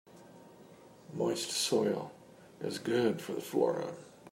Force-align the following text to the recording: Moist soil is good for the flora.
Moist 1.13 1.51
soil 1.51 2.11
is 2.59 2.79
good 2.79 3.21
for 3.21 3.33
the 3.33 3.39
flora. 3.41 3.93